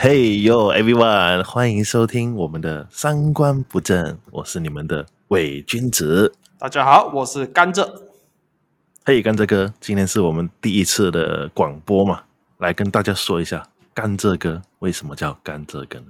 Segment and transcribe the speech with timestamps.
[0.00, 6.32] Hey yo everyone，欢迎收听我们的三观不正，我是你们的伪君子。
[6.56, 7.84] 大家好，我是甘蔗。
[9.04, 12.22] 嘿，甘蔗哥，今天是我们第一次的广播嘛，
[12.58, 16.06] 来跟大家说一下，甘蔗哥为什么叫甘蔗哥呢？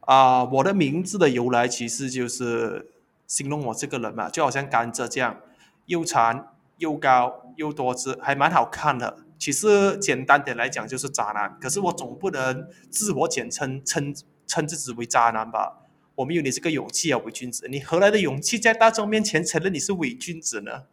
[0.00, 2.88] 啊、呃，我的名字的由来其实就是
[3.26, 5.36] 形容我这个人嘛，就好像甘蔗这样，
[5.84, 6.46] 又长
[6.78, 9.18] 又高又多汁，还蛮好看的。
[9.42, 14.14] 其实简单点来讲就是渣男，可是我总不能自我简称称
[14.46, 15.80] 称自己为渣男吧？
[16.14, 17.66] 我没有你这个勇气啊，伪君子！
[17.68, 20.84] 你何来的勇气在大众面前承认你是伪君子呢？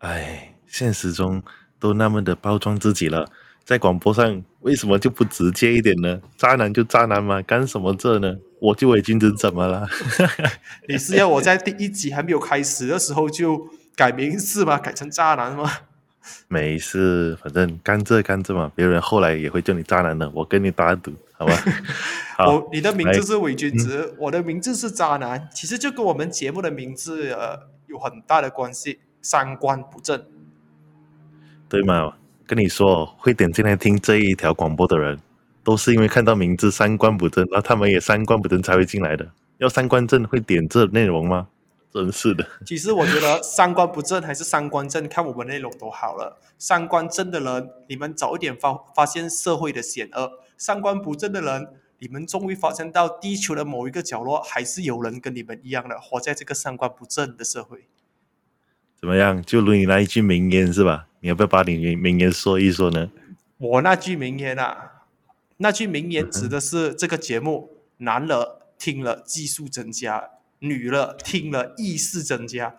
[0.00, 1.42] 哎，现实中
[1.80, 3.32] 都那么的包装自己了，
[3.64, 6.20] 在广播上为什么就不直接一点呢？
[6.36, 8.36] 渣男就渣男嘛，干什么这呢？
[8.60, 9.88] 我就伪君子怎么了？
[10.86, 14.76] 你是要我在第一集还没有开始的时候就改名字吗？
[14.76, 15.72] 改成渣男吗？
[16.48, 20.28] 没事，反正甘蔗甘蔗嘛，别人后来也会叫你渣男的。
[20.30, 21.54] 我跟你打赌，好吧？
[22.36, 30.24] 好，我你的名字是伪君子，嗯，我的名字是渣男，其实就跟我们节目的名字呃有很大的关系，三观不正，
[31.68, 32.14] 对吗？
[32.46, 35.18] 跟你说，会点进来听这一条广播的人，
[35.62, 39.28] 都是因为看到名字三观不正，然后他们也三观不正才会进来的。
[39.58, 41.48] 要三观正，会点这内容吗？
[41.90, 46.38] 真是的，其实我觉得三观不正还是三观正，看我们内容都好了。
[46.58, 50.28] 三观正的人，你们早一点发发现社会的险恶；
[50.58, 57.88] 三观不正的人，你们终于发现到地球的某一个角落，还是有人跟你们一样的活在这个三观不正的社会。
[59.00, 59.42] 怎么样？
[59.42, 61.06] 就如你那一句名言是吧？
[61.20, 63.10] 你要不要把你名言说一说呢？
[63.56, 65.04] 我那句名言啊，
[65.56, 70.30] 那句名言指的是这个节目，嗯、男了听了技术增加。
[70.60, 72.74] 女了听了意识增加，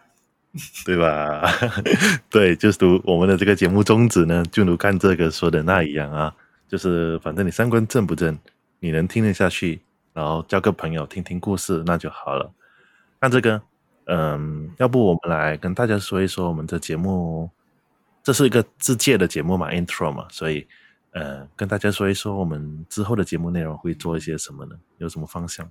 [0.85, 1.43] 对吧？
[2.29, 6.35] 对，就是读我们的这个节目宗旨呢，就如看这个说的那一样啊，
[6.67, 8.37] 就是反正你三观正不正，
[8.79, 9.81] 你能听得下去，
[10.13, 12.51] 然后交个朋友听听故事，那就好了。
[13.21, 13.61] 那这个，
[14.05, 17.49] 嗯，要不我们来跟大家说一说我们的节目，
[18.23, 20.67] 这是一个自介的节目嘛，intro 嘛，所以，
[21.11, 24.75] 呃，跟大家说一说我们之后的节目内容会做一些什么呢？
[24.97, 25.69] 有什么方向？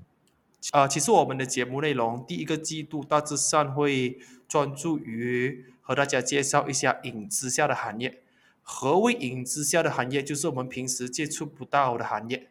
[0.72, 8.22] 啊、呃，其实我们的节目内容第一个季度大致上会专注于和大家介绍一下影之下的行业。
[8.62, 10.22] 何为影之下的行业？
[10.22, 12.48] 就是我们平时接触不到的行业。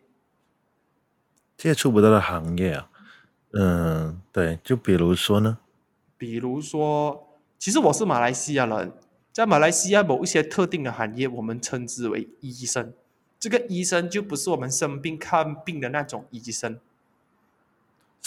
[1.55, 2.89] 接触不到的行业啊，
[3.51, 5.59] 嗯，对，就比如说呢？
[6.17, 8.93] 比如说，其实我是马来西亚人，
[9.31, 12.93] 在马来西亚某一些特定的行业，我们称之为医生。
[13.39, 16.79] 这个医生就不是我们生病看病的那种医生。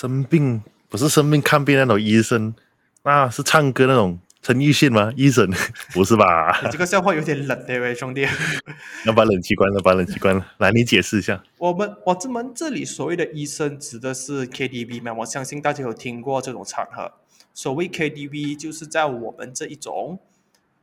[0.00, 2.54] 生病不是生病看病那种医生，
[3.02, 5.12] 那是唱歌那种陈奕迅吗？
[5.14, 5.46] 医生
[5.92, 6.58] 不是吧？
[6.64, 8.26] 你这个笑话有点冷，对喂，兄弟？
[9.04, 10.46] 要把冷气关了，把冷气关了。
[10.56, 11.44] 来，你解释一下。
[11.58, 15.12] 我们我们这里所谓的医生指的是 KTV 吗？
[15.18, 17.12] 我相信大家有听过这种场合。
[17.52, 20.18] 所谓 KTV，就是在我们这一种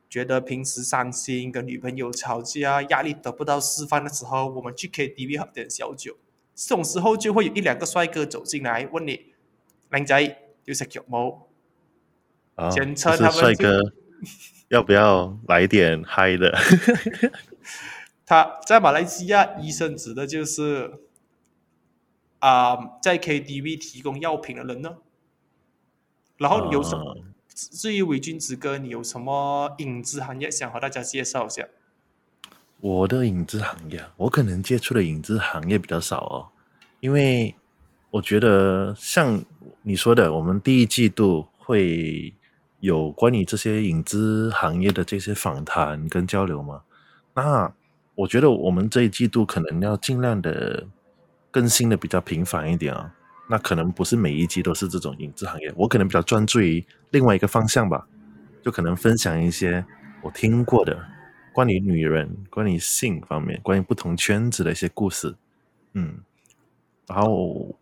[0.07, 6.17] 觉得平时伤心、跟女朋友吵架、压力得不到释放的时候，我们去 KTV 喝点小酒。
[6.57, 9.33] 这种时候就会有一两个帅哥走进来问你
[9.91, 10.19] ：“靓仔
[10.65, 11.43] 有食药冇？”
[12.57, 13.79] 啊，简称他们是帅哥，
[14.69, 16.57] 要不要来点嗨的？
[18.25, 20.99] 他在马来西亚，医生指的就是
[22.39, 24.97] 啊、呃，在 KTV 提供药品的人呢。
[26.37, 27.11] 然后你有什么？
[27.11, 27.15] 啊、
[27.53, 31.67] 至于伪君子哥，你有什么影子行业想和大家介绍一下？
[32.79, 36.37] 我的影子行业，我可能接触的影子行业比较少哦，
[36.99, 37.55] 因为
[38.11, 39.43] 我觉得像
[39.81, 42.33] 你说的，我们第一季度会
[42.79, 46.81] 有关于这些影子行业的这些访谈跟交流嘛。
[47.33, 47.71] 那
[48.13, 50.85] 我觉得我们这一季度可能要尽量的
[51.49, 53.11] 更新的比较频繁一点啊。
[53.49, 58.05] 那可能不是每一集都是这种影子行业，我可能比较专注于另外一个方向吧，
[58.61, 59.83] 就可能分享一些
[60.21, 61.16] 我听过的。
[61.57, 65.33] 关于女人、关于性方面、关于不同圈子的一些故事，
[65.93, 66.19] 嗯，
[67.07, 67.75] 然后，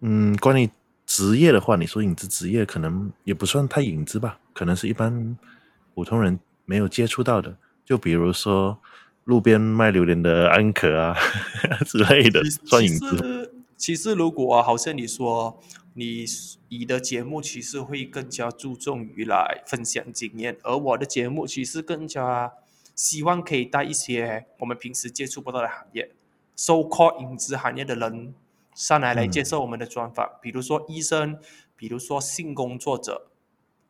[0.00, 0.70] 嗯，关于
[1.04, 5.36] 职业的话，你说影子职业可能也不算太影子吧，可能是一般
[5.94, 8.78] 普通人没有接触到的，就比如说
[9.24, 11.14] 路边卖榴莲的安可啊
[11.84, 13.52] 之类的，算影子。
[13.76, 15.60] 其实，如果、啊、好像你说。
[15.94, 16.24] 你
[16.68, 22.52] 你的节目其实会更加注重于来分享经验，而我的节目其实更加
[22.94, 26.12] 希望可以带一些我们平时接触不到的行业
[26.54, 28.34] ，so called 影子行业的人
[28.74, 31.38] 上来来接受我们的专访，嗯，比如说医生，
[31.76, 33.30] 比如说性工作者，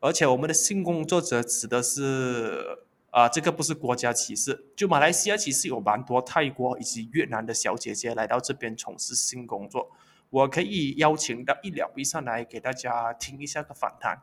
[0.01, 2.79] 而且我们的性工作者指的是
[3.11, 9.91] 啊、呃，这个不是国家歧视，就马来西亚其实有蛮多泰国以及越南的小姐姐来到这边从事性工作。
[10.31, 14.23] 我可以邀请到一两位上来给大家听一下个访谈。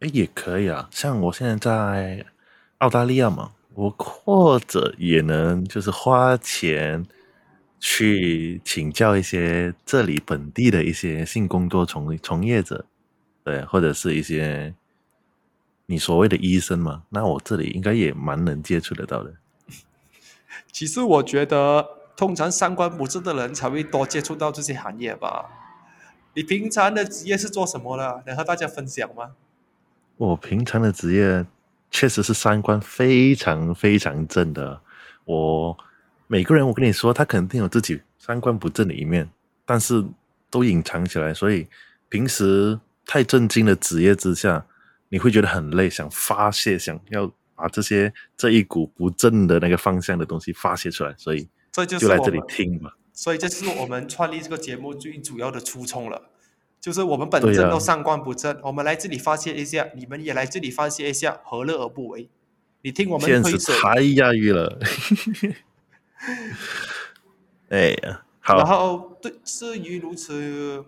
[0.00, 2.24] 哎，也可以啊，像我现在在
[2.78, 7.04] 澳大利亚嘛，我或者也能就是花钱
[7.78, 12.84] 去请教一些这里本地的一些性工作从从业者，
[13.44, 14.74] 对，或者是一些。
[15.86, 19.34] 你所谓的医生嘛，那我这里应该也蛮能接触得到的。
[20.72, 21.86] 其实我觉得，
[22.22, 25.50] 通常三观不正的人才会多接触到这些行业吧。
[26.34, 28.22] 你平常的职业是做什么的？
[28.24, 29.32] 能和大家分享吗？
[30.18, 31.44] 我平常的职业
[31.90, 34.80] 确实是三观非常非常正的。
[35.24, 35.76] 我
[36.28, 39.28] 每个人，我跟你说，他肯定有自己三观不正的一面，
[39.66, 40.04] 但是
[40.48, 41.66] 都隐藏起来，所以
[42.08, 44.64] 平时太正经的职业之下。
[45.08, 52.92] 你会觉得很累，想发泄，想要把这些这一股不正的那个方向的东西发泄出来，所以就来这里听嘛。
[53.12, 56.30] 所以这是我们创立这个节目最主要的初衷了，
[56.80, 62.28] 就是我们本身都三观不正，啊、我们来这里发泄一下，你们也来这里发泄一下，何乐而不为？
[62.82, 64.78] 你听我们现实太压抑了。
[67.70, 68.56] 哎呀，好。
[68.58, 70.84] 然后对，至于如此。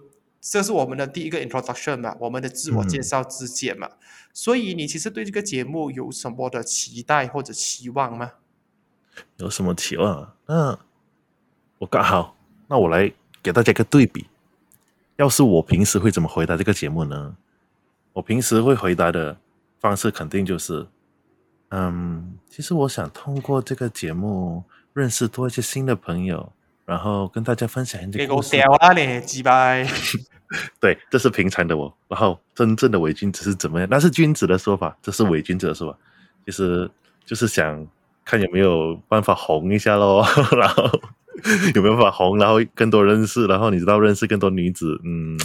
[0.46, 3.96] 这是我们的第一个 introduction 嘛，我们的自我介绍之简嘛，嗯、
[4.34, 8.32] 所以你其实对这个节目有什么的期待或者期望吗？
[9.36, 10.34] 有什么期望啊？
[10.46, 10.78] 那
[11.78, 12.36] 我刚好，
[12.68, 13.12] 那我来
[13.42, 14.26] 给大家一个对比。
[15.16, 17.36] 要是我平时会怎么回答这个节目呢？
[18.12, 19.36] 我平时会回答的
[19.80, 20.86] 方式肯定就是，
[21.70, 24.62] 嗯，其实我想通过这个节目
[24.92, 26.52] 认识多一些新的朋友，
[26.84, 28.50] 然后跟大家分享一些故事。
[28.52, 29.86] 给我屌了你鸡掰。
[30.78, 31.92] 对，这是平常的我。
[32.06, 33.88] 然后真正的伪君子是怎么样？
[33.90, 35.98] 那是君子的说法，这是伪君子的说法。
[36.46, 36.88] 其实
[37.24, 37.84] 就是想
[38.24, 40.24] 看有没有办法红一下咯，
[40.56, 40.88] 然后
[41.74, 45.00] 有没有办法红，然后更多认识，然后你知道认识更多女子。
[45.04, 45.38] 嗯，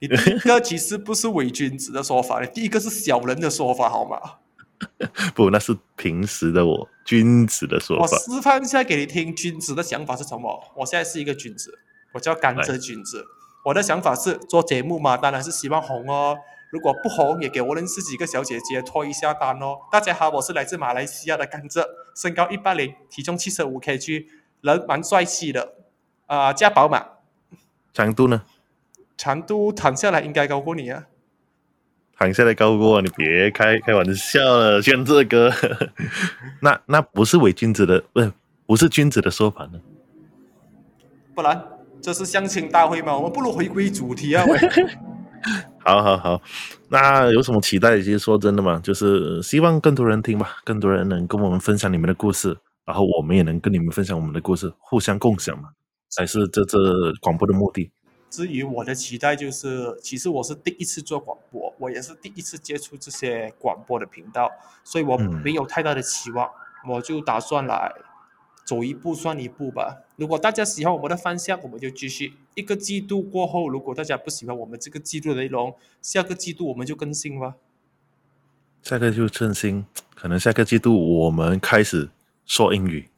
[0.00, 4.18] 你第一个其实不是伪君子的说法，你第一个是小人的说法，好吗？
[5.34, 8.02] 不，那是平时的我，君子的说法。
[8.02, 10.72] 我示范一下给你听，君子的想法是什么？
[10.76, 11.78] 我现在是一个君子，
[12.12, 13.24] 我叫甘蔗君子。
[13.64, 16.36] 我的想法是做节目嘛，当然是希望红哦。
[16.76, 19.78] 如果不红，也给我认识几个小姐姐脱一下单哦。
[19.90, 21.82] 大家好，我是来自马来西亚的甘蔗，
[22.14, 24.26] 身高一八零，体重七十五 kg，
[24.60, 25.72] 人蛮帅气的，
[26.26, 27.02] 啊、呃，加宝马。
[27.94, 28.42] 长度呢？
[29.16, 31.06] 长度躺下来应该高过你啊。
[32.18, 35.50] 躺下来高过你，别开开玩笑了，像这个，
[36.60, 38.32] 那那不是伪君子的，不是
[38.66, 39.80] 不是君子的说法呢？
[41.34, 41.68] 不然。
[42.02, 43.16] 这是相亲大会吗？
[43.16, 44.44] 我们不如回归主题啊！
[45.86, 46.42] 好好好，
[46.88, 47.96] 那有什么期待？
[47.98, 55.68] 其实说真的嘛，就是希望更多人听吧，更多人能跟我们分享你们的故事，然后我们也能跟你们分享我们的故事，互相共享嘛，
[56.10, 56.76] 才是这这
[57.20, 57.92] 广播的目的。
[58.28, 64.50] 至于我的期待，就是其实我是第一次做广播，我也是第一次接触这些广播的频道，
[64.82, 66.48] 所以我没有太大的期望，
[66.84, 67.92] 嗯、我就打算来。
[68.66, 70.02] 走一步算一步吧。
[70.16, 72.34] 如果大家喜欢我们的方向，我们就继续。
[72.56, 77.54] 一个季度过后，如果大家不喜欢我们这个季度的内容，下个季度我们就更新吧。
[78.82, 82.10] 下个就更新，可能下个季度我们开始
[82.44, 83.08] 说英语。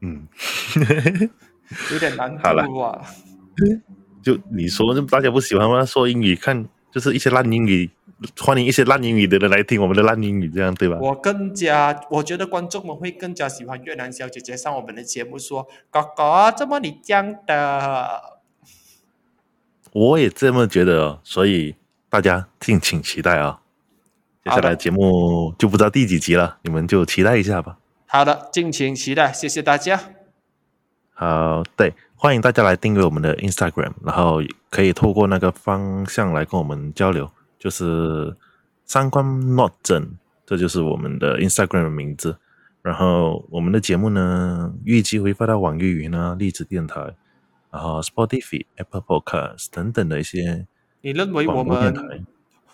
[0.00, 0.28] 嗯，
[1.92, 3.04] 有点难度啊。
[4.22, 5.84] 就你说，大家不喜欢吗？
[5.84, 7.90] 说英语，看就是一些烂英语。
[8.40, 10.98] 欢迎一些烂英语的人来听我们的烂英语，这样对吧？
[11.00, 18.38] 我更加，我觉得观众们会更加喜欢越南小姐姐上我们的节目说，说哥哥，怎么你讲的？
[19.92, 21.76] 我也这么觉得哦，所以
[22.10, 23.58] 大家敬请期待啊、哦！
[24.44, 27.78] 接下来节目就不知道第几集了，你们就期待一下吧。
[28.06, 30.00] 好的，敬请期待，谢谢大家。
[31.14, 37.30] 好，对，欢迎大家来订阅我们的 Instagram，然后可以透过那个方向来跟我们交流。
[37.58, 38.36] 就是
[38.84, 42.38] 三观 not 正，这就是我们的 Instagram 的名字。
[42.80, 47.14] 然后我们的节目呢，预计会发到网易云啊、荔枝电台，
[47.70, 50.66] 然后 Spotify、Apple Podcast 等等的一些。
[51.02, 52.26] 你认为我们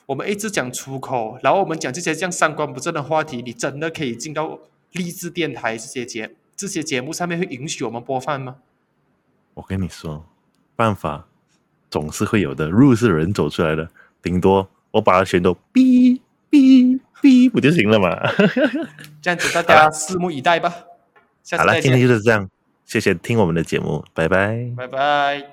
[0.06, 4.60] 我们一直讲出口，然后我们讲这些这样三观不正的话题，你真的可以进到
[4.92, 8.56] 励志电台这些节这些节目上面会允许我们播放吗？
[9.54, 10.26] 我跟你说，
[10.76, 11.26] 办法
[11.90, 13.88] 总是会有的，路是人走出来的，
[14.22, 14.68] 顶多。
[14.94, 18.16] 我把它选到哔哔哔不就行了嘛？
[19.20, 20.72] 这样子大家拭目以待吧。
[21.42, 21.62] 下次。
[21.62, 22.48] 好了，今天就是这样，
[22.86, 24.56] 谢谢听我们的节目，拜拜。
[24.76, 25.44] 拜拜。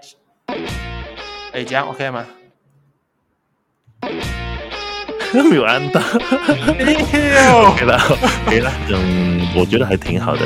[1.53, 2.24] 哎，这样 OK 吗？
[5.33, 6.00] 没有按到。
[6.77, 7.00] 没有。
[7.74, 7.98] 可以了，
[8.45, 8.71] 可以了。
[8.89, 10.45] 嗯，我觉得还挺好的。